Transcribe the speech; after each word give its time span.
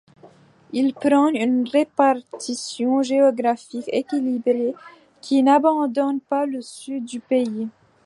Il 0.73 0.95
prône 0.95 1.35
une 1.35 1.69
répartition 1.69 3.03
géographique 3.03 3.87
équilibrée 3.89 4.73
qui 5.21 5.43
n'abandonne 5.43 6.21
pas 6.21 6.47
le 6.47 6.59
sud 6.63 7.05
du 7.05 7.19
pays. 7.19 7.69